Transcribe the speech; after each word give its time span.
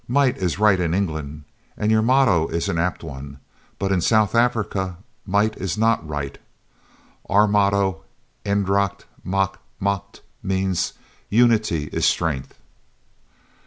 "Might 0.07 0.39
is 0.39 0.57
right 0.57 0.79
in 0.79 0.95
England, 0.95 1.43
and 1.77 1.91
your 1.91 2.01
motto 2.01 2.47
is 2.47 2.67
an 2.67 2.79
apt 2.79 3.03
one, 3.03 3.37
but 3.77 3.91
in 3.91 4.01
South 4.01 4.33
Africa 4.33 4.97
might 5.27 5.55
is 5.57 5.77
not 5.77 6.09
right. 6.09 6.39
Our 7.29 7.47
motto, 7.47 8.03
'Eendracht 8.43 9.05
maakt 9.23 9.59
Macht,' 9.79 10.21
means 10.41 10.93
'Unity 11.29 11.83
is 11.93 12.07
Strength.'" 12.07 12.55